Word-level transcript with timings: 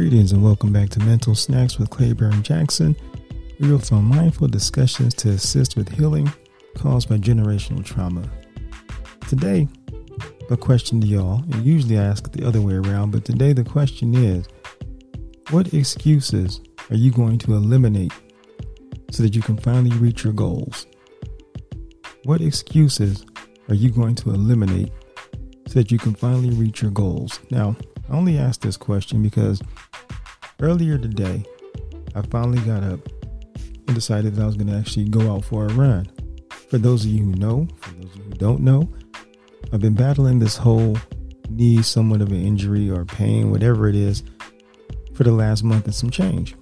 Greetings 0.00 0.32
and 0.32 0.42
welcome 0.42 0.72
back 0.72 0.88
to 0.88 0.98
Mental 1.00 1.34
Snacks 1.34 1.78
with 1.78 1.90
Claiborne 1.90 2.42
Jackson. 2.42 2.96
We 3.58 3.70
will 3.70 3.78
find 3.78 4.06
mindful 4.06 4.48
discussions 4.48 5.12
to 5.16 5.28
assist 5.28 5.76
with 5.76 5.90
healing 5.90 6.32
caused 6.74 7.10
by 7.10 7.18
generational 7.18 7.84
trauma. 7.84 8.22
Today, 9.28 9.68
a 10.48 10.56
question 10.56 11.02
to 11.02 11.06
y'all, 11.06 11.42
and 11.52 11.66
usually 11.66 11.98
I 11.98 12.04
ask 12.04 12.24
it 12.24 12.32
the 12.32 12.46
other 12.46 12.62
way 12.62 12.76
around, 12.76 13.10
but 13.10 13.26
today 13.26 13.52
the 13.52 13.62
question 13.62 14.14
is 14.14 14.48
what 15.50 15.74
excuses 15.74 16.62
are 16.88 16.96
you 16.96 17.10
going 17.10 17.36
to 17.36 17.52
eliminate 17.52 18.14
so 19.10 19.22
that 19.22 19.36
you 19.36 19.42
can 19.42 19.58
finally 19.58 19.94
reach 19.98 20.24
your 20.24 20.32
goals? 20.32 20.86
What 22.24 22.40
excuses 22.40 23.26
are 23.68 23.74
you 23.74 23.90
going 23.90 24.14
to 24.14 24.30
eliminate 24.30 24.92
so 25.66 25.74
that 25.74 25.92
you 25.92 25.98
can 25.98 26.14
finally 26.14 26.54
reach 26.54 26.80
your 26.80 26.90
goals? 26.90 27.38
Now, 27.50 27.76
I 28.10 28.14
only 28.16 28.38
asked 28.38 28.62
this 28.62 28.76
question 28.76 29.22
because 29.22 29.62
earlier 30.60 30.98
today, 30.98 31.44
I 32.14 32.22
finally 32.22 32.60
got 32.60 32.82
up 32.82 32.98
and 33.86 33.94
decided 33.94 34.34
that 34.34 34.42
I 34.42 34.46
was 34.46 34.56
going 34.56 34.66
to 34.66 34.76
actually 34.76 35.08
go 35.08 35.32
out 35.32 35.44
for 35.44 35.66
a 35.66 35.72
run. 35.74 36.10
For 36.70 36.78
those 36.78 37.04
of 37.04 37.10
you 37.12 37.24
who 37.24 37.32
know, 37.32 37.68
for 37.76 37.90
those 37.94 38.10
of 38.10 38.16
you 38.16 38.22
who 38.24 38.30
don't 38.30 38.60
know, 38.60 38.92
I've 39.72 39.80
been 39.80 39.94
battling 39.94 40.40
this 40.40 40.56
whole 40.56 40.98
knee, 41.48 41.82
somewhat 41.82 42.20
of 42.20 42.32
an 42.32 42.44
injury 42.44 42.90
or 42.90 43.04
pain, 43.04 43.50
whatever 43.52 43.88
it 43.88 43.94
is, 43.94 44.24
for 45.14 45.22
the 45.22 45.32
last 45.32 45.62
month 45.62 45.84
and 45.84 45.94
some 45.94 46.10
change. 46.10 46.56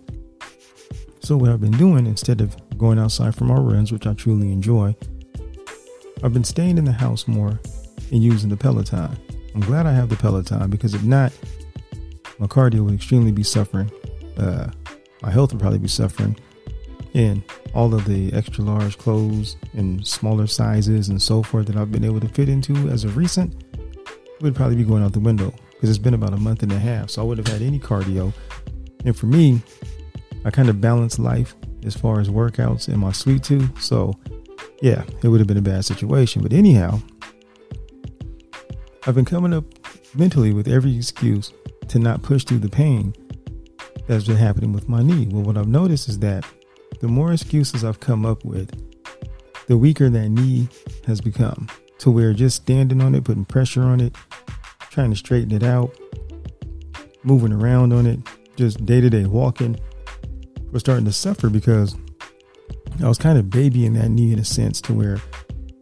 So, 1.20 1.36
what 1.36 1.50
I've 1.50 1.60
been 1.60 1.76
doing 1.76 2.06
instead 2.06 2.40
of 2.40 2.56
going 2.76 2.98
outside 2.98 3.34
for 3.34 3.44
my 3.44 3.54
runs, 3.54 3.92
which 3.92 4.06
I 4.06 4.12
truly 4.14 4.52
enjoy, 4.52 4.94
I've 6.22 6.32
been 6.34 6.44
staying 6.44 6.76
in 6.78 6.84
the 6.84 6.92
house 6.92 7.26
more 7.26 7.58
and 8.10 8.22
using 8.22 8.50
the 8.50 8.56
Peloton. 8.56 9.16
I'm 9.58 9.64
glad 9.64 9.86
I 9.86 9.92
have 9.92 10.08
the 10.08 10.14
Peloton 10.14 10.70
because 10.70 10.94
if 10.94 11.02
not, 11.02 11.32
my 12.38 12.46
cardio 12.46 12.84
would 12.84 12.94
extremely 12.94 13.32
be 13.32 13.42
suffering. 13.42 13.90
Uh, 14.36 14.70
my 15.20 15.32
health 15.32 15.52
would 15.52 15.60
probably 15.60 15.80
be 15.80 15.88
suffering. 15.88 16.38
And 17.12 17.42
all 17.74 17.92
of 17.92 18.04
the 18.04 18.32
extra 18.34 18.62
large 18.62 18.98
clothes 18.98 19.56
and 19.72 20.06
smaller 20.06 20.46
sizes 20.46 21.08
and 21.08 21.20
so 21.20 21.42
forth 21.42 21.66
that 21.66 21.76
I've 21.76 21.90
been 21.90 22.04
able 22.04 22.20
to 22.20 22.28
fit 22.28 22.48
into 22.48 22.88
as 22.88 23.02
of 23.02 23.16
recent 23.16 23.64
would 24.40 24.54
probably 24.54 24.76
be 24.76 24.84
going 24.84 25.02
out 25.02 25.12
the 25.12 25.18
window 25.18 25.52
because 25.72 25.90
it's 25.90 25.98
been 25.98 26.14
about 26.14 26.34
a 26.34 26.36
month 26.36 26.62
and 26.62 26.70
a 26.70 26.78
half. 26.78 27.10
So 27.10 27.22
I 27.22 27.24
would 27.24 27.38
have 27.38 27.48
had 27.48 27.60
any 27.60 27.80
cardio. 27.80 28.32
And 29.04 29.16
for 29.16 29.26
me, 29.26 29.60
I 30.44 30.52
kind 30.52 30.68
of 30.68 30.80
balance 30.80 31.18
life 31.18 31.56
as 31.84 31.96
far 31.96 32.20
as 32.20 32.28
workouts 32.28 32.86
and 32.86 32.98
my 32.98 33.10
sweet 33.10 33.42
tooth. 33.42 33.82
So 33.82 34.14
yeah, 34.82 35.02
it 35.24 35.26
would 35.26 35.40
have 35.40 35.48
been 35.48 35.56
a 35.56 35.62
bad 35.62 35.84
situation. 35.84 36.42
But 36.42 36.52
anyhow, 36.52 37.00
I've 39.08 39.14
been 39.14 39.24
coming 39.24 39.54
up 39.54 39.64
mentally 40.14 40.52
with 40.52 40.68
every 40.68 40.94
excuse 40.94 41.50
to 41.88 41.98
not 41.98 42.20
push 42.20 42.44
through 42.44 42.58
the 42.58 42.68
pain 42.68 43.14
that's 44.06 44.26
been 44.26 44.36
happening 44.36 44.74
with 44.74 44.86
my 44.86 45.02
knee. 45.02 45.26
Well, 45.30 45.42
what 45.44 45.56
I've 45.56 45.66
noticed 45.66 46.10
is 46.10 46.18
that 46.18 46.44
the 47.00 47.08
more 47.08 47.32
excuses 47.32 47.84
I've 47.84 48.00
come 48.00 48.26
up 48.26 48.44
with, 48.44 48.70
the 49.66 49.78
weaker 49.78 50.10
that 50.10 50.28
knee 50.28 50.68
has 51.06 51.22
become 51.22 51.68
to 52.00 52.10
where 52.10 52.34
just 52.34 52.56
standing 52.56 53.00
on 53.00 53.14
it, 53.14 53.24
putting 53.24 53.46
pressure 53.46 53.82
on 53.82 54.00
it, 54.02 54.14
trying 54.90 55.08
to 55.08 55.16
straighten 55.16 55.52
it 55.52 55.62
out, 55.62 55.90
moving 57.22 57.54
around 57.54 57.94
on 57.94 58.04
it, 58.04 58.20
just 58.56 58.84
day 58.84 59.00
to 59.00 59.08
day 59.08 59.24
walking 59.24 59.80
was 60.70 60.80
starting 60.80 61.06
to 61.06 61.12
suffer 61.14 61.48
because 61.48 61.96
I 63.02 63.08
was 63.08 63.16
kind 63.16 63.38
of 63.38 63.48
babying 63.48 63.94
that 63.94 64.10
knee 64.10 64.34
in 64.34 64.38
a 64.38 64.44
sense 64.44 64.82
to 64.82 64.92
where 64.92 65.18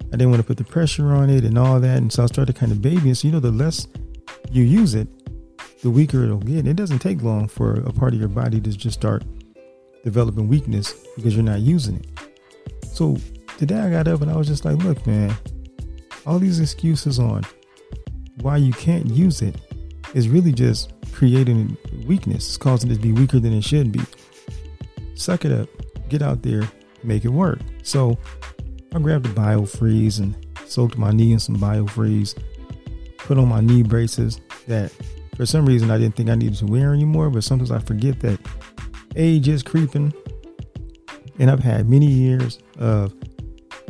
I 0.08 0.10
didn't 0.12 0.30
want 0.30 0.40
to 0.40 0.46
put 0.46 0.56
the 0.56 0.64
pressure 0.64 1.12
on 1.12 1.30
it 1.30 1.44
and 1.44 1.58
all 1.58 1.80
that. 1.80 1.98
And 1.98 2.12
so 2.12 2.22
I 2.22 2.26
started 2.26 2.54
kind 2.56 2.72
of 2.72 2.80
babying. 2.80 3.14
So, 3.14 3.28
you 3.28 3.32
know, 3.32 3.40
the 3.40 3.50
less 3.50 3.88
you 4.50 4.62
use 4.62 4.94
it, 4.94 5.08
the 5.82 5.90
weaker 5.90 6.24
it'll 6.24 6.38
get. 6.38 6.66
It 6.66 6.76
doesn't 6.76 7.00
take 7.00 7.22
long 7.22 7.48
for 7.48 7.74
a 7.80 7.92
part 7.92 8.14
of 8.14 8.20
your 8.20 8.28
body 8.28 8.60
to 8.60 8.70
just 8.70 8.98
start 8.98 9.24
developing 10.04 10.48
weakness 10.48 10.94
because 11.16 11.34
you're 11.34 11.44
not 11.44 11.60
using 11.60 11.96
it. 11.96 12.06
So 12.86 13.16
today 13.58 13.78
I 13.78 13.90
got 13.90 14.08
up 14.08 14.22
and 14.22 14.30
I 14.30 14.36
was 14.36 14.46
just 14.46 14.64
like, 14.64 14.76
look, 14.76 15.06
man, 15.06 15.34
all 16.24 16.38
these 16.38 16.60
excuses 16.60 17.18
on 17.18 17.44
why 18.40 18.56
you 18.56 18.72
can't 18.72 19.06
use 19.06 19.42
it 19.42 19.56
is 20.14 20.28
really 20.28 20.52
just 20.52 20.92
creating 21.12 21.76
weakness. 22.06 22.48
It's 22.48 22.56
causing 22.56 22.90
it 22.90 22.94
to 22.94 23.00
be 23.00 23.12
weaker 23.12 23.38
than 23.38 23.52
it 23.52 23.64
should 23.64 23.92
be. 23.92 24.00
Suck 25.14 25.44
it 25.44 25.52
up, 25.52 25.68
get 26.08 26.22
out 26.22 26.42
there, 26.42 26.68
make 27.02 27.24
it 27.24 27.30
work. 27.30 27.58
So 27.82 28.18
I 28.96 28.98
grabbed 28.98 29.26
a 29.26 29.28
biofreeze 29.28 30.20
and 30.20 30.34
soaked 30.64 30.96
my 30.96 31.10
knee 31.10 31.32
in 31.32 31.38
some 31.38 31.56
biofreeze, 31.56 32.34
put 33.18 33.36
on 33.36 33.46
my 33.46 33.60
knee 33.60 33.82
braces 33.82 34.40
that 34.68 34.90
for 35.36 35.44
some 35.44 35.66
reason 35.66 35.90
I 35.90 35.98
didn't 35.98 36.16
think 36.16 36.30
I 36.30 36.34
needed 36.34 36.56
to 36.60 36.66
wear 36.66 36.94
anymore, 36.94 37.28
but 37.28 37.44
sometimes 37.44 37.70
I 37.70 37.78
forget 37.78 38.20
that 38.20 38.40
age 39.14 39.48
is 39.48 39.62
creeping. 39.62 40.14
And 41.38 41.50
I've 41.50 41.60
had 41.60 41.90
many 41.90 42.06
years 42.06 42.58
of 42.78 43.12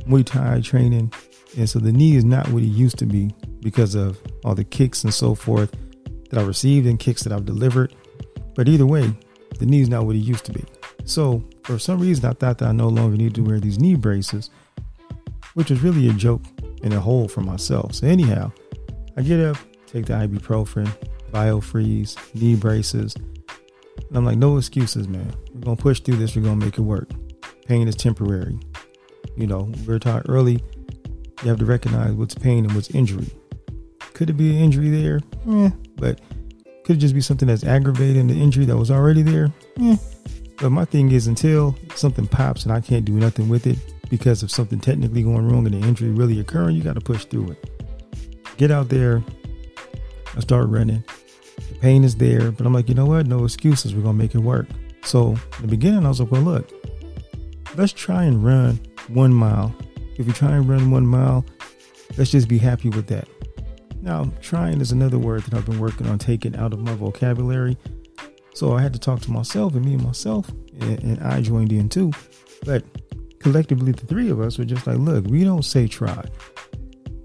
Muay 0.08 0.26
Thai 0.26 0.60
training. 0.60 1.12
And 1.56 1.70
so 1.70 1.78
the 1.78 1.92
knee 1.92 2.16
is 2.16 2.24
not 2.24 2.48
what 2.48 2.64
it 2.64 2.66
used 2.66 2.98
to 2.98 3.06
be 3.06 3.32
because 3.60 3.94
of 3.94 4.18
all 4.44 4.56
the 4.56 4.64
kicks 4.64 5.04
and 5.04 5.14
so 5.14 5.36
forth 5.36 5.72
that 6.30 6.40
I 6.40 6.42
received 6.42 6.88
and 6.88 6.98
kicks 6.98 7.22
that 7.22 7.32
I've 7.32 7.44
delivered. 7.44 7.94
But 8.56 8.68
either 8.68 8.86
way, 8.86 9.16
the 9.60 9.66
knee 9.66 9.82
is 9.82 9.88
not 9.88 10.04
what 10.04 10.16
it 10.16 10.24
used 10.24 10.46
to 10.46 10.52
be. 10.52 10.64
So 11.04 11.44
for 11.62 11.78
some 11.78 12.00
reason, 12.00 12.24
I 12.24 12.32
thought 12.32 12.58
that 12.58 12.68
I 12.68 12.72
no 12.72 12.88
longer 12.88 13.16
need 13.16 13.36
to 13.36 13.42
wear 13.42 13.60
these 13.60 13.78
knee 13.78 13.94
braces 13.94 14.50
which 15.56 15.70
was 15.70 15.82
really 15.82 16.06
a 16.10 16.12
joke 16.12 16.42
in 16.82 16.92
a 16.92 17.00
hole 17.00 17.28
for 17.28 17.40
myself. 17.40 17.94
So 17.94 18.06
anyhow, 18.06 18.52
I 19.16 19.22
get 19.22 19.40
up, 19.40 19.56
take 19.86 20.04
the 20.04 20.12
ibuprofen, 20.12 20.86
biofreeze, 21.32 22.14
knee 22.34 22.56
braces. 22.56 23.16
And 23.16 24.18
I'm 24.18 24.26
like, 24.26 24.36
no 24.36 24.58
excuses, 24.58 25.08
man. 25.08 25.34
We're 25.54 25.62
gonna 25.62 25.76
push 25.76 26.00
through 26.00 26.16
this, 26.16 26.36
we're 26.36 26.42
gonna 26.42 26.62
make 26.62 26.76
it 26.76 26.82
work. 26.82 27.08
Pain 27.64 27.88
is 27.88 27.96
temporary. 27.96 28.58
You 29.34 29.46
know, 29.46 29.72
we 29.86 29.86
were 29.86 29.98
taught 29.98 30.26
early, 30.28 30.62
you 31.42 31.48
have 31.48 31.58
to 31.60 31.64
recognize 31.64 32.12
what's 32.12 32.34
pain 32.34 32.66
and 32.66 32.74
what's 32.74 32.90
injury. 32.90 33.30
Could 34.12 34.28
it 34.28 34.34
be 34.34 34.50
an 34.50 34.62
injury 34.62 34.90
there? 34.90 35.20
Eh, 35.48 35.70
but 35.96 36.20
could 36.84 36.96
it 36.96 37.00
just 37.00 37.14
be 37.14 37.22
something 37.22 37.48
that's 37.48 37.64
aggravating 37.64 38.26
the 38.26 38.34
injury 38.34 38.66
that 38.66 38.76
was 38.76 38.90
already 38.90 39.22
there? 39.22 39.50
Eh. 39.80 39.96
But 40.58 40.68
my 40.68 40.84
thing 40.84 41.12
is 41.12 41.26
until 41.26 41.74
something 41.94 42.26
pops 42.26 42.64
and 42.64 42.72
I 42.72 42.82
can't 42.82 43.06
do 43.06 43.14
nothing 43.14 43.48
with 43.48 43.66
it, 43.66 43.78
because 44.08 44.42
of 44.42 44.50
something 44.50 44.80
technically 44.80 45.22
going 45.22 45.48
wrong 45.48 45.66
and 45.66 45.74
the 45.74 45.86
injury 45.86 46.10
really 46.10 46.40
occurring, 46.40 46.76
you 46.76 46.82
got 46.82 46.94
to 46.94 47.00
push 47.00 47.24
through 47.24 47.52
it. 47.52 47.70
Get 48.56 48.70
out 48.70 48.88
there 48.88 49.22
I 50.36 50.40
start 50.40 50.68
running. 50.68 51.02
The 51.56 51.74
pain 51.80 52.04
is 52.04 52.16
there, 52.16 52.50
but 52.50 52.66
I'm 52.66 52.74
like, 52.74 52.88
you 52.88 52.94
know 52.94 53.06
what? 53.06 53.26
No 53.26 53.44
excuses. 53.44 53.94
We're 53.94 54.02
going 54.02 54.16
to 54.16 54.22
make 54.22 54.34
it 54.34 54.40
work. 54.40 54.66
So 55.02 55.30
in 55.30 55.62
the 55.62 55.68
beginning, 55.68 56.04
I 56.04 56.08
was 56.10 56.20
like, 56.20 56.30
well, 56.30 56.42
look, 56.42 56.70
let's 57.76 57.92
try 57.92 58.24
and 58.24 58.44
run 58.44 58.78
one 59.08 59.32
mile. 59.32 59.74
If 60.18 60.26
you 60.26 60.32
try 60.32 60.52
and 60.52 60.68
run 60.68 60.90
one 60.90 61.06
mile, 61.06 61.44
let's 62.18 62.30
just 62.30 62.48
be 62.48 62.58
happy 62.58 62.90
with 62.90 63.06
that. 63.06 63.28
Now, 64.02 64.30
trying 64.42 64.80
is 64.80 64.92
another 64.92 65.18
word 65.18 65.42
that 65.44 65.54
I've 65.54 65.64
been 65.66 65.80
working 65.80 66.06
on 66.06 66.18
taking 66.18 66.54
out 66.56 66.74
of 66.74 66.80
my 66.80 66.94
vocabulary. 66.94 67.78
So 68.54 68.74
I 68.74 68.82
had 68.82 68.92
to 68.92 68.98
talk 68.98 69.20
to 69.20 69.30
myself 69.30 69.74
and 69.74 69.84
me 69.84 69.94
and 69.94 70.04
myself, 70.04 70.48
and, 70.80 71.02
and 71.02 71.20
I 71.20 71.40
joined 71.40 71.72
in 71.72 71.88
too. 71.88 72.12
But 72.64 72.84
collectively, 73.40 73.92
the 73.92 74.06
three 74.06 74.30
of 74.30 74.40
us 74.40 74.58
were 74.58 74.64
just 74.64 74.86
like, 74.86 74.98
look, 74.98 75.26
we 75.26 75.44
don't 75.44 75.64
say 75.64 75.86
try. 75.86 76.24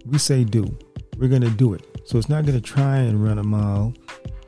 We 0.06 0.18
say 0.18 0.44
do. 0.44 0.78
We're 1.18 1.30
going 1.30 1.42
to 1.42 1.50
do 1.50 1.74
it. 1.74 1.86
So 2.06 2.18
it's 2.18 2.30
not 2.30 2.46
going 2.46 2.60
to 2.60 2.62
try 2.62 2.98
and 2.98 3.24
run 3.24 3.38
a 3.38 3.44
mile. 3.44 3.94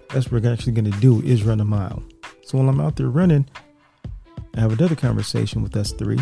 That's 0.09 0.31
what 0.31 0.43
we're 0.43 0.51
actually 0.51 0.73
going 0.73 0.91
to 0.91 0.99
do 0.99 1.21
is 1.21 1.43
run 1.43 1.59
a 1.59 1.65
mile. 1.65 2.03
So 2.43 2.57
while 2.57 2.69
I'm 2.69 2.81
out 2.81 2.95
there 2.95 3.09
running, 3.09 3.47
I 4.55 4.59
have 4.59 4.73
another 4.73 4.95
conversation 4.95 5.63
with 5.63 5.75
us 5.75 5.91
three, 5.91 6.19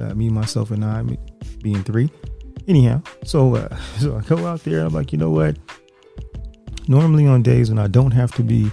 uh, 0.00 0.14
me, 0.14 0.28
myself, 0.28 0.70
and 0.70 0.84
I, 0.84 1.04
being 1.62 1.82
three. 1.84 2.10
Anyhow, 2.66 3.02
so 3.24 3.54
uh, 3.54 3.76
so 3.98 4.16
I 4.16 4.22
go 4.22 4.46
out 4.46 4.64
there. 4.64 4.84
I'm 4.84 4.92
like, 4.92 5.12
you 5.12 5.18
know 5.18 5.30
what? 5.30 5.56
Normally 6.88 7.26
on 7.26 7.42
days 7.42 7.70
when 7.70 7.78
I 7.78 7.86
don't 7.86 8.12
have 8.12 8.32
to 8.32 8.42
be 8.42 8.70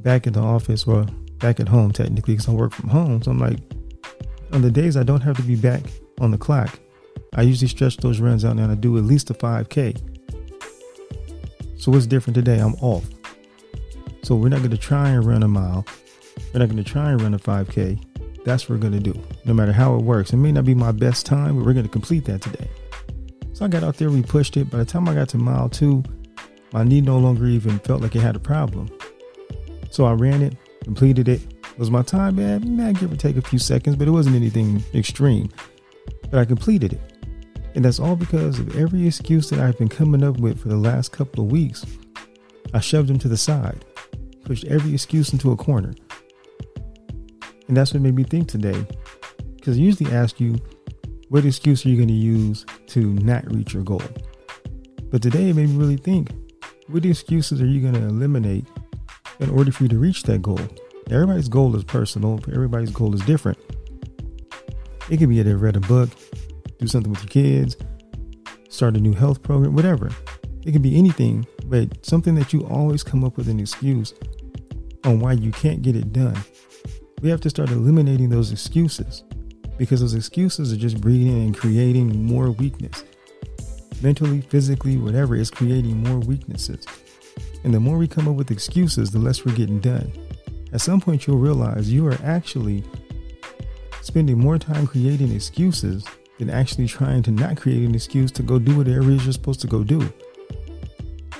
back 0.00 0.26
in 0.26 0.32
the 0.32 0.40
office 0.40 0.84
or 0.86 1.04
back 1.38 1.60
at 1.60 1.68
home, 1.68 1.92
technically, 1.92 2.34
because 2.34 2.48
I 2.48 2.52
work 2.52 2.72
from 2.72 2.88
home. 2.88 3.22
So 3.22 3.30
I'm 3.30 3.38
like, 3.38 3.58
on 4.52 4.62
the 4.62 4.70
days 4.70 4.96
I 4.96 5.02
don't 5.02 5.20
have 5.22 5.36
to 5.36 5.42
be 5.42 5.56
back 5.56 5.82
on 6.20 6.30
the 6.30 6.38
clock, 6.38 6.78
I 7.34 7.42
usually 7.42 7.68
stretch 7.68 7.96
those 7.96 8.20
runs 8.20 8.44
out 8.44 8.56
and 8.56 8.70
I 8.70 8.74
do 8.74 8.98
at 8.98 9.04
least 9.04 9.30
a 9.30 9.34
5K. 9.34 9.96
So 11.80 11.90
what's 11.90 12.06
different 12.06 12.34
today? 12.34 12.58
I'm 12.58 12.74
off. 12.76 13.04
So 14.22 14.36
we're 14.36 14.50
not 14.50 14.58
going 14.58 14.70
to 14.70 14.78
try 14.78 15.10
and 15.10 15.24
run 15.24 15.42
a 15.42 15.48
mile. 15.48 15.84
We're 16.52 16.60
not 16.60 16.68
going 16.68 16.82
to 16.82 16.88
try 16.88 17.10
and 17.10 17.20
run 17.20 17.34
a 17.34 17.38
5K. 17.38 18.44
That's 18.44 18.68
what 18.68 18.76
we're 18.76 18.88
going 18.88 19.02
to 19.02 19.12
do, 19.12 19.20
no 19.44 19.54
matter 19.54 19.72
how 19.72 19.94
it 19.96 20.02
works. 20.02 20.32
It 20.32 20.36
may 20.36 20.52
not 20.52 20.64
be 20.64 20.74
my 20.74 20.92
best 20.92 21.26
time, 21.26 21.56
but 21.56 21.64
we're 21.64 21.72
going 21.72 21.86
to 21.86 21.90
complete 21.90 22.24
that 22.26 22.42
today. 22.42 22.68
So 23.52 23.64
I 23.64 23.68
got 23.68 23.82
out 23.82 23.96
there, 23.96 24.10
we 24.10 24.22
pushed 24.22 24.56
it. 24.56 24.70
By 24.70 24.78
the 24.78 24.84
time 24.84 25.08
I 25.08 25.14
got 25.14 25.28
to 25.30 25.38
mile 25.38 25.68
two, 25.68 26.02
my 26.72 26.84
knee 26.84 27.00
no 27.00 27.18
longer 27.18 27.46
even 27.46 27.78
felt 27.80 28.02
like 28.02 28.14
it 28.14 28.20
had 28.20 28.36
a 28.36 28.40
problem. 28.40 28.90
So 29.90 30.04
I 30.04 30.12
ran 30.12 30.42
it, 30.42 30.56
completed 30.84 31.28
it, 31.28 31.40
was 31.82 31.90
my 31.90 32.02
time 32.02 32.36
bad? 32.36 32.64
Man, 32.64 32.92
give 32.92 33.10
or 33.10 33.16
take 33.16 33.36
a 33.36 33.42
few 33.42 33.58
seconds, 33.58 33.96
but 33.96 34.06
it 34.06 34.12
wasn't 34.12 34.36
anything 34.36 34.84
extreme. 34.94 35.50
But 36.30 36.38
I 36.38 36.44
completed 36.44 36.92
it. 36.92 37.00
And 37.74 37.84
that's 37.84 37.98
all 37.98 38.14
because 38.14 38.60
of 38.60 38.76
every 38.76 39.04
excuse 39.04 39.50
that 39.50 39.58
I've 39.58 39.76
been 39.78 39.88
coming 39.88 40.22
up 40.22 40.38
with 40.38 40.62
for 40.62 40.68
the 40.68 40.76
last 40.76 41.10
couple 41.10 41.42
of 41.42 41.50
weeks. 41.50 41.84
I 42.72 42.78
shoved 42.78 43.08
them 43.08 43.18
to 43.18 43.26
the 43.26 43.36
side. 43.36 43.84
pushed 44.44 44.64
every 44.66 44.94
excuse 44.94 45.32
into 45.32 45.50
a 45.50 45.56
corner. 45.56 45.92
And 47.66 47.76
that's 47.76 47.92
what 47.92 48.00
made 48.00 48.14
me 48.14 48.22
think 48.22 48.46
today. 48.46 48.86
Because 49.56 49.76
I 49.76 49.80
usually 49.80 50.12
ask 50.12 50.38
you, 50.38 50.60
what 51.30 51.44
excuse 51.44 51.84
are 51.84 51.88
you 51.88 51.96
going 51.96 52.06
to 52.06 52.14
use 52.14 52.64
to 52.90 53.12
not 53.14 53.52
reach 53.52 53.74
your 53.74 53.82
goal? 53.82 54.02
But 55.10 55.20
today 55.20 55.50
it 55.50 55.56
made 55.56 55.68
me 55.68 55.76
really 55.76 55.96
think, 55.96 56.30
what 56.86 57.04
excuses 57.04 57.60
are 57.60 57.66
you 57.66 57.80
going 57.80 57.94
to 57.94 58.06
eliminate 58.06 58.66
in 59.40 59.50
order 59.50 59.72
for 59.72 59.82
you 59.82 59.88
to 59.88 59.98
reach 59.98 60.22
that 60.24 60.42
goal? 60.42 60.60
Everybody's 61.12 61.48
goal 61.48 61.76
is 61.76 61.84
personal, 61.84 62.40
everybody's 62.50 62.90
goal 62.90 63.14
is 63.14 63.20
different. 63.22 63.58
It 65.10 65.18
could 65.18 65.28
be 65.28 65.42
to 65.42 65.56
read 65.58 65.76
a 65.76 65.80
book, 65.80 66.08
do 66.78 66.86
something 66.86 67.12
with 67.12 67.22
your 67.22 67.28
kids, 67.28 67.76
start 68.70 68.96
a 68.96 69.00
new 69.00 69.12
health 69.12 69.42
program, 69.42 69.74
whatever. 69.74 70.10
It 70.64 70.72
could 70.72 70.80
be 70.80 70.96
anything, 70.96 71.46
but 71.66 72.06
something 72.06 72.34
that 72.36 72.54
you 72.54 72.66
always 72.66 73.02
come 73.02 73.24
up 73.24 73.36
with 73.36 73.48
an 73.48 73.60
excuse 73.60 74.14
on 75.04 75.20
why 75.20 75.32
you 75.32 75.50
can't 75.50 75.82
get 75.82 75.96
it 75.96 76.14
done. 76.14 76.38
We 77.20 77.28
have 77.28 77.42
to 77.42 77.50
start 77.50 77.68
eliminating 77.68 78.30
those 78.30 78.50
excuses 78.50 79.22
because 79.76 80.00
those 80.00 80.14
excuses 80.14 80.72
are 80.72 80.76
just 80.76 80.98
breeding 81.02 81.44
and 81.44 81.54
creating 81.54 82.24
more 82.24 82.52
weakness. 82.52 83.04
Mentally, 84.00 84.40
physically, 84.40 84.96
whatever, 84.96 85.36
is 85.36 85.50
creating 85.50 86.02
more 86.02 86.20
weaknesses. 86.20 86.86
And 87.64 87.74
the 87.74 87.80
more 87.80 87.98
we 87.98 88.08
come 88.08 88.28
up 88.28 88.36
with 88.36 88.50
excuses, 88.50 89.10
the 89.10 89.18
less 89.18 89.44
we're 89.44 89.54
getting 89.54 89.78
done. 89.78 90.10
At 90.72 90.80
some 90.80 91.00
point, 91.00 91.26
you'll 91.26 91.38
realize 91.38 91.92
you 91.92 92.06
are 92.06 92.18
actually 92.24 92.82
spending 94.00 94.38
more 94.38 94.58
time 94.58 94.86
creating 94.86 95.32
excuses 95.32 96.04
than 96.38 96.50
actually 96.50 96.86
trying 96.86 97.22
to 97.22 97.30
not 97.30 97.56
create 97.56 97.86
an 97.86 97.94
excuse 97.94 98.32
to 98.32 98.42
go 98.42 98.58
do 98.58 98.76
whatever 98.76 99.10
it 99.10 99.16
is 99.16 99.24
you're 99.24 99.32
supposed 99.32 99.60
to 99.60 99.66
go 99.66 99.84
do. 99.84 100.00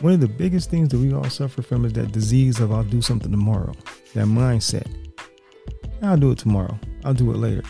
One 0.01 0.13
of 0.13 0.21
the 0.21 0.29
biggest 0.29 0.71
things 0.71 0.89
that 0.91 0.99
we 0.99 1.13
all 1.13 1.25
suffer 1.25 1.63
from 1.63 1.85
is 1.85 1.93
that 1.95 2.13
disease 2.13 2.61
of 2.61 2.73
I'll 2.73 2.85
do 2.85 3.01
something 3.01 3.31
tomorrow, 3.31 3.73
that 4.15 4.27
mindset. 4.27 4.87
I'll 6.03 6.17
do 6.17 6.33
it 6.33 6.39
tomorrow, 6.39 6.79
I'll 7.05 7.15
do 7.15 7.31
it 7.31 7.37
later. 7.37 7.63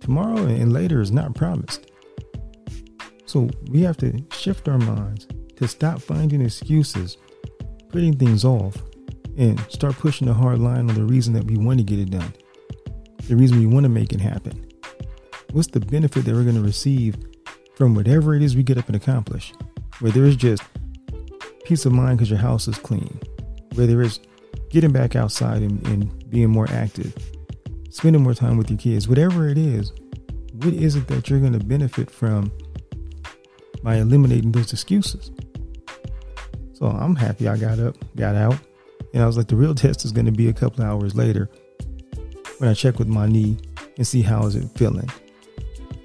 Tomorrow 0.00 0.46
and 0.46 0.72
later 0.72 1.00
is 1.00 1.10
not 1.10 1.34
promised. 1.34 1.90
So 3.26 3.50
we 3.70 3.82
have 3.82 3.96
to 3.98 4.24
shift 4.30 4.68
our 4.68 4.78
minds 4.78 5.26
to 5.56 5.66
stop 5.66 6.00
finding 6.00 6.42
excuses, 6.42 7.18
putting 7.88 8.16
things 8.16 8.44
off, 8.44 8.76
and 9.36 9.60
start 9.68 9.94
pushing 9.96 10.26
the 10.26 10.34
hard 10.34 10.58
line 10.58 10.88
on 10.88 10.94
the 10.94 11.04
reason 11.04 11.34
that 11.34 11.44
we 11.44 11.56
want 11.56 11.78
to 11.78 11.84
get 11.84 11.98
it 11.98 12.10
done, 12.10 12.32
the 13.28 13.36
reason 13.36 13.58
we 13.58 13.66
want 13.66 13.84
to 13.84 13.90
make 13.90 14.12
it 14.12 14.20
happen. 14.20 14.66
What's 15.52 15.68
the 15.68 15.80
benefit 15.80 16.24
that 16.24 16.34
we're 16.34 16.42
going 16.42 16.56
to 16.56 16.62
receive 16.62 17.16
from 17.76 17.94
whatever 17.94 18.34
it 18.34 18.42
is 18.42 18.56
we 18.56 18.62
get 18.62 18.78
up 18.78 18.86
and 18.86 18.96
accomplish? 18.96 19.52
Whether 20.00 20.24
it's 20.24 20.36
just 20.36 20.62
peace 21.64 21.84
of 21.84 21.92
mind 21.92 22.18
because 22.18 22.30
your 22.30 22.38
house 22.38 22.68
is 22.68 22.78
clean, 22.78 23.20
whether 23.74 24.02
it's 24.02 24.20
getting 24.70 24.92
back 24.92 25.16
outside 25.16 25.62
and, 25.62 25.86
and 25.86 26.30
being 26.30 26.50
more 26.50 26.68
active, 26.70 27.14
spending 27.90 28.22
more 28.22 28.34
time 28.34 28.56
with 28.56 28.70
your 28.70 28.78
kids, 28.78 29.08
whatever 29.08 29.48
it 29.48 29.58
is, 29.58 29.92
what 30.52 30.72
is 30.72 30.96
it 30.96 31.06
that 31.08 31.28
you're 31.28 31.40
going 31.40 31.52
to 31.52 31.64
benefit 31.64 32.10
from 32.10 32.50
by 33.82 33.96
eliminating 33.96 34.52
those 34.52 34.72
excuses? 34.72 35.30
So 36.72 36.86
I'm 36.86 37.16
happy 37.16 37.48
I 37.48 37.56
got 37.56 37.78
up, 37.78 37.96
got 38.16 38.34
out, 38.34 38.58
and 39.16 39.22
I 39.22 39.26
was 39.26 39.38
like, 39.38 39.46
the 39.46 39.56
real 39.56 39.74
test 39.74 40.04
is 40.04 40.12
going 40.12 40.26
to 40.26 40.30
be 40.30 40.50
a 40.50 40.52
couple 40.52 40.84
hours 40.84 41.14
later 41.14 41.48
when 42.58 42.68
I 42.68 42.74
check 42.74 42.98
with 42.98 43.08
my 43.08 43.26
knee 43.26 43.56
and 43.96 44.06
see 44.06 44.20
how 44.20 44.44
is 44.44 44.56
it 44.56 44.68
feeling. 44.76 45.08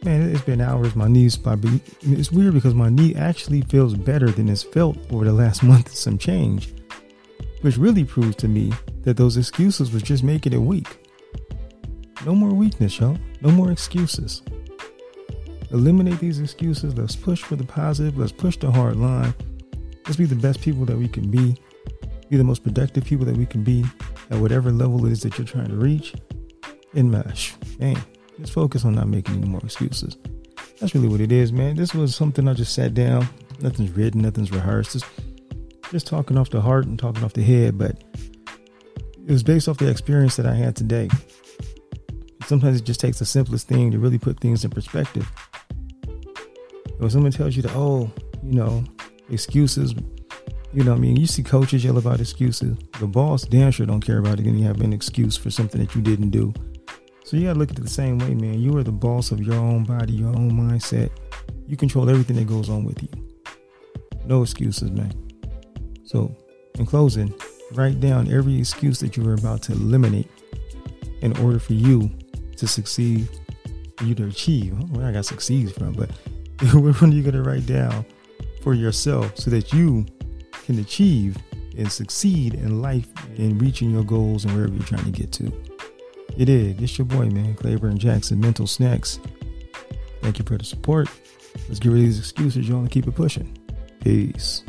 Man, 0.06 0.34
it's 0.34 0.46
been 0.46 0.62
hours. 0.62 0.96
My 0.96 1.10
knees 1.10 1.36
probably. 1.36 1.82
It's 2.04 2.32
weird 2.32 2.54
because 2.54 2.74
my 2.74 2.88
knee 2.88 3.14
actually 3.16 3.64
feels 3.64 3.96
better 3.96 4.32
than 4.32 4.48
it's 4.48 4.64
felt 4.64 4.98
over 5.12 5.26
the 5.26 5.34
last 5.34 5.62
month 5.72 5.94
some 5.94 6.18
change, 6.18 6.74
which 7.60 7.76
really 7.76 8.06
proves 8.06 8.38
to 8.38 8.48
me 8.48 8.72
that 9.02 9.18
those 9.18 9.36
excuses 9.36 9.92
was 9.92 10.04
just 10.04 10.24
making 10.24 10.54
it 10.54 10.62
weak. 10.62 11.06
No 12.26 12.34
more 12.34 12.54
weakness, 12.54 12.98
y'all. 12.98 13.18
No 13.42 13.52
more 13.52 13.74
excuses. 13.74 14.42
Eliminate 15.72 16.20
these 16.20 16.40
excuses. 16.40 16.98
Let's 16.98 17.18
push 17.18 17.44
for 17.44 17.58
the 17.58 17.66
positive. 17.66 18.18
Let's 18.18 18.32
push 18.32 18.56
the 18.56 18.72
hard 18.72 18.96
line. 18.96 19.34
Let's 20.06 20.16
be 20.16 20.24
the 20.24 20.36
best 20.36 20.62
people 20.62 20.86
that 20.86 20.98
we 20.98 21.10
can 21.10 21.30
be. 21.30 21.58
Be 22.32 22.38
the 22.38 22.44
most 22.44 22.64
productive 22.64 23.06
people 23.06 23.26
that 23.28 23.38
we 23.38 23.46
can 23.46 23.64
be 23.64 23.86
at 24.32 24.40
whatever 24.40 24.72
level 24.72 25.06
it 25.06 25.12
is 25.12 25.22
that 25.22 25.38
you're 25.38 25.46
trying 25.46 25.70
to 25.70 25.76
reach. 25.76 26.16
And 26.96 27.12
mesh, 27.12 27.54
man, 27.78 28.02
just 28.40 28.54
focus 28.54 28.84
on 28.84 28.96
not 28.96 29.08
making 29.08 29.36
any 29.36 29.48
more 29.48 29.62
excuses. 29.64 30.18
That's 30.80 30.96
really 30.96 31.08
what 31.08 31.22
it 31.22 31.32
is, 31.32 31.54
man. 31.54 31.76
This 31.76 31.94
was 31.94 32.16
something 32.16 32.48
I 32.48 32.54
just 32.54 32.74
sat 32.74 32.96
down. 32.96 33.28
Nothing's 33.60 33.92
written, 33.92 34.22
nothing's 34.22 34.52
rehearsed. 34.52 34.94
Just, 34.94 35.06
just 35.92 36.08
talking 36.08 36.38
off 36.38 36.50
the 36.50 36.62
heart 36.62 36.88
and 36.88 36.98
talking 36.98 37.24
off 37.24 37.34
the 37.34 37.44
head, 37.44 37.78
but 37.78 38.04
it 39.28 39.32
was 39.32 39.44
based 39.44 39.68
off 39.68 39.78
the 39.78 39.90
experience 39.90 40.38
that 40.38 40.48
I 40.48 40.56
had 40.56 40.76
today 40.76 41.08
sometimes 42.52 42.78
it 42.82 42.84
just 42.84 43.00
takes 43.00 43.18
the 43.18 43.26
simplest 43.26 43.70
thing 43.70 43.92
to 43.92 43.98
really 43.98 44.18
put 44.18 44.38
things 44.42 44.66
in 44.66 44.72
perspective. 44.72 45.26
When 46.98 47.10
someone 47.10 47.32
tells 47.32 47.56
you 47.56 47.62
that, 47.62 47.72
oh, 47.76 48.12
you 48.44 48.56
know, 48.56 48.84
excuses, 49.30 49.96
you 50.74 50.84
know, 50.84 50.94
I 50.94 50.98
mean, 50.98 51.18
you 51.18 51.28
see 51.28 51.44
coaches 51.44 51.84
yell 51.84 51.98
about 51.98 52.22
excuses. 52.22 52.78
The 53.00 53.08
boss 53.08 53.44
damn 53.44 53.72
sure 53.72 53.86
don't 53.86 54.02
care 54.02 54.20
about 54.20 54.40
it, 54.40 54.46
and 54.46 54.58
you 54.58 54.66
have 54.66 54.80
an 54.82 54.94
excuse 54.94 55.36
for 55.36 55.52
something 55.52 55.82
that 55.82 55.96
you 55.96 56.02
didn't 56.02 56.30
do. 56.30 56.54
So 57.26 57.38
you 57.38 57.48
gotta 57.48 57.60
look 57.60 57.72
at 57.72 57.78
it 57.78 57.82
the 57.82 57.90
same 57.90 58.20
way, 58.20 58.34
man. 58.34 58.60
You 58.60 58.78
are 58.78 58.84
the 58.84 58.92
boss 58.92 59.32
of 59.32 59.42
your 59.42 59.56
own 59.56 59.84
body, 59.84 60.14
your 60.14 60.30
own 60.30 60.52
mindset. 60.52 61.10
You 61.68 61.78
control 61.78 62.10
everything 62.10 62.38
that 62.38 62.48
goes 62.48 62.70
on 62.70 62.84
with 62.84 63.02
you. 63.02 63.10
No 64.26 64.42
excuses, 64.42 64.92
man. 64.92 65.14
So, 66.06 66.36
in 66.76 66.86
closing, 66.86 67.34
write 67.74 68.00
down 68.00 68.32
every 68.32 68.58
excuse 68.58 69.00
that 69.00 69.18
you 69.18 69.28
are 69.30 69.34
about 69.34 69.62
to 69.64 69.74
eliminate 69.74 70.30
in 71.22 71.38
order 71.38 71.60
for 71.60 71.74
you 71.74 72.10
to 72.58 72.68
succeed, 72.68 73.28
for 73.98 74.06
you 74.06 74.16
to 74.16 74.28
achieve. 74.28 74.78
Where 74.92 75.06
I 75.06 75.12
got 75.12 75.26
succeed 75.26 75.74
from, 75.74 75.94
but 75.94 76.10
what 76.74 77.02
are 77.02 77.08
you 77.08 77.24
going 77.24 77.36
to 77.36 77.44
write 77.44 77.66
down 77.66 78.06
for 78.62 78.74
yourself 78.74 79.38
so 79.38 79.50
that 79.52 79.74
you 79.74 80.06
can 80.66 80.80
achieve 80.80 81.38
and 81.78 81.92
succeed 81.92 82.54
in 82.54 82.82
life 82.82 83.08
and 83.38 83.62
reaching 83.62 83.92
your 83.92 84.04
goals 84.04 84.46
and 84.46 84.54
wherever 84.56 84.74
you're 84.74 84.84
trying 84.84 85.06
to 85.06 85.12
get 85.12 85.32
to? 85.34 85.52
It 86.38 86.50
is. 86.50 86.82
It's 86.82 86.98
your 86.98 87.06
boy, 87.06 87.30
man, 87.30 87.56
Claiborne 87.56 87.98
Jackson, 87.98 88.40
Mental 88.40 88.68
Snacks. 88.68 89.20
Thank 90.22 90.40
you 90.40 90.46
for 90.46 90.58
the 90.58 90.64
support. 90.64 91.10
Let's 91.68 91.80
get 91.80 91.90
rid 91.90 92.00
of 92.00 92.06
these 92.06 92.20
excuses, 92.20 92.68
y'all, 92.70 92.80
and 92.80 92.92
keep 92.92 93.08
it 93.08 93.16
pushing. 93.16 93.58
Peace. 94.02 94.64